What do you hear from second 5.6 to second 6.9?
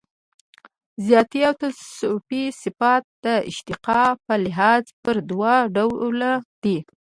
ډوله دي.